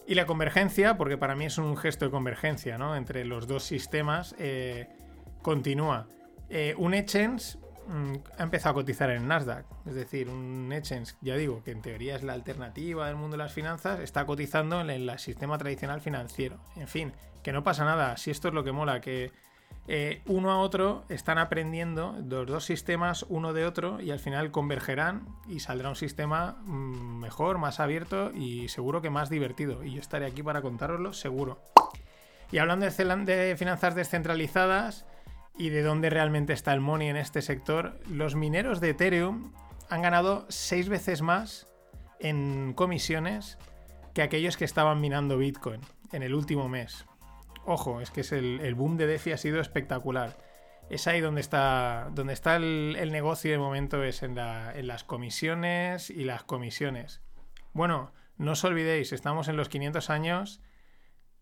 Y 0.06 0.14
la 0.14 0.24
convergencia, 0.24 0.96
porque 0.96 1.18
para 1.18 1.36
mí 1.36 1.44
es 1.44 1.58
un 1.58 1.76
gesto 1.76 2.06
de 2.06 2.10
convergencia, 2.10 2.78
¿no? 2.78 2.96
Entre 2.96 3.26
los 3.26 3.46
dos 3.46 3.64
sistemas, 3.64 4.34
eh, 4.38 4.88
continúa. 5.42 6.06
Eh, 6.48 6.74
un 6.78 6.94
exchange 6.94 7.58
mm, 7.86 8.14
ha 8.38 8.42
empezado 8.42 8.70
a 8.70 8.74
cotizar 8.74 9.10
en 9.10 9.28
Nasdaq. 9.28 9.66
Es 9.84 9.94
decir, 9.94 10.30
un 10.30 10.72
exchange, 10.72 11.14
ya 11.20 11.36
digo, 11.36 11.62
que 11.62 11.72
en 11.72 11.82
teoría 11.82 12.16
es 12.16 12.22
la 12.22 12.32
alternativa 12.32 13.06
del 13.06 13.16
mundo 13.16 13.36
de 13.36 13.42
las 13.42 13.52
finanzas, 13.52 14.00
está 14.00 14.24
cotizando 14.24 14.80
en 14.80 14.88
el 14.88 15.18
sistema 15.18 15.58
tradicional 15.58 16.00
financiero. 16.00 16.58
En 16.76 16.88
fin, 16.88 17.12
que 17.48 17.52
no 17.54 17.64
pasa 17.64 17.86
nada. 17.86 18.18
Si 18.18 18.30
esto 18.30 18.48
es 18.48 18.54
lo 18.54 18.62
que 18.62 18.72
mola, 18.72 19.00
que 19.00 19.32
eh, 19.86 20.20
uno 20.26 20.50
a 20.52 20.58
otro 20.58 21.04
están 21.08 21.38
aprendiendo 21.38 22.14
los 22.28 22.46
dos 22.46 22.66
sistemas 22.66 23.24
uno 23.30 23.54
de 23.54 23.64
otro 23.64 24.02
y 24.02 24.10
al 24.10 24.18
final 24.18 24.50
convergerán 24.50 25.26
y 25.48 25.60
saldrá 25.60 25.88
un 25.88 25.96
sistema 25.96 26.58
mm, 26.66 27.20
mejor, 27.20 27.56
más 27.56 27.80
abierto 27.80 28.32
y 28.34 28.68
seguro 28.68 29.00
que 29.00 29.08
más 29.08 29.30
divertido. 29.30 29.82
Y 29.82 29.94
yo 29.94 30.00
estaré 30.02 30.26
aquí 30.26 30.42
para 30.42 30.60
contároslo, 30.60 31.14
seguro. 31.14 31.58
Y 32.52 32.58
hablando 32.58 32.84
de, 32.84 33.56
finanzas 33.56 33.94
descentralizadas 33.94 35.06
y 35.56 35.70
de 35.70 35.82
dónde 35.82 36.10
realmente 36.10 36.52
está 36.52 36.74
el 36.74 36.80
money 36.80 37.08
en 37.08 37.16
este 37.16 37.40
sector, 37.40 37.98
los 38.10 38.34
mineros 38.34 38.82
de 38.82 38.90
Ethereum 38.90 39.54
han 39.88 40.02
ganado 40.02 40.44
seis 40.50 40.90
veces 40.90 41.22
más 41.22 41.66
en 42.20 42.74
comisiones 42.74 43.56
que 44.12 44.20
aquellos 44.20 44.58
que 44.58 44.66
estaban 44.66 45.00
minando 45.00 45.38
Bitcoin 45.38 45.80
en 46.12 46.22
el 46.22 46.34
último 46.34 46.68
mes. 46.68 47.07
Ojo, 47.70 48.00
es 48.00 48.10
que 48.10 48.22
es 48.22 48.32
el, 48.32 48.74
boom 48.74 48.96
de 48.96 49.06
DeFi 49.06 49.32
ha 49.32 49.36
sido 49.36 49.60
espectacular. 49.60 50.38
Es 50.88 51.06
ahí 51.06 51.20
donde 51.20 51.42
está, 51.42 52.08
donde 52.14 52.32
está 52.32 52.56
el, 52.56 53.12
negocio 53.12 53.52
de 53.52 53.58
momento, 53.58 54.02
es 54.02 54.22
en, 54.22 54.38
en 54.38 54.86
las 54.86 55.04
comisiones 55.04 56.08
y 56.08 56.24
las 56.24 56.44
comisiones. 56.44 57.20
Bueno, 57.74 58.14
no 58.38 58.52
os 58.52 58.64
olvidéis, 58.64 59.12
estamos 59.12 59.48
en 59.48 59.58
los 59.58 59.68
500 59.68 60.08
años 60.08 60.62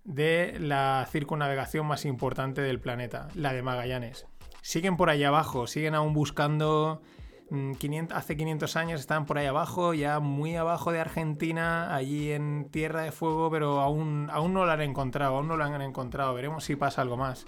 de 0.03 0.57
la 0.59 1.07
circunnavegación 1.09 1.87
más 1.87 2.05
importante 2.05 2.61
del 2.61 2.81
planeta, 2.81 3.29
la 3.37 3.53
de 3.53 3.62
Magallanes. 3.62 4.27
Siguen 4.62 4.97
por 4.97 5.11
ahí 5.11 5.23
abajo, 5.23 5.69
siguen 5.69 5.95
aún 5.95 6.12
buscando... 6.12 7.03
mm, 7.51 7.73
500 7.75 8.17
hace 8.17 8.37
500 8.37 8.77
años 8.77 9.01
estaban 9.01 9.27
por 9.27 9.39
ahí 9.39 9.47
abajo, 9.47 9.95
ya 9.95 10.21
muy 10.21 10.57
abajo 10.57 10.93
de 10.93 11.01
Argentina, 11.01 11.95
allí 11.95 12.33
en 12.33 12.69
Tierra 12.71 13.03
de 13.03 13.13
Fuego, 13.13 13.51
pero 13.51 13.81
aún, 13.81 14.29
aún 14.33 14.55
no 14.55 14.65
lo 14.65 14.73
han 14.73 14.81
encontrado, 14.81 15.37
aún 15.37 15.49
no 15.49 15.57
lo 15.57 15.65
han 15.65 15.81
encontrado. 15.83 16.35
Veremos 16.35 16.65
si 16.65 16.77
pasa 16.77 17.03
algo 17.03 17.17
más. 17.17 17.47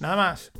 Nada 0.00 0.16
más. 0.16 0.52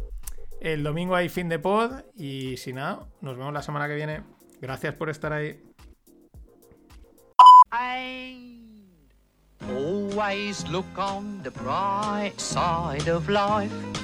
El 0.61 0.83
domingo 0.83 1.15
hay 1.15 1.29
fin 1.29 1.49
de 1.49 1.59
pod 1.59 2.05
y 2.17 2.57
si 2.57 2.73
nada, 2.73 3.07
nos 3.21 3.37
vemos 3.37 3.53
la 3.53 3.63
semana 3.63 3.87
que 3.87 3.97
viene. 3.97 4.23
Gracias 4.61 4.95
por 4.95 5.11
estar 5.11 5.33
ahí. 5.33 5.61
Always 9.69 10.69
look 10.71 10.87
on 10.97 11.43
the 11.43 11.51
bright 11.51 12.39
side 12.39 13.09
of 13.09 13.29
life. 13.29 14.04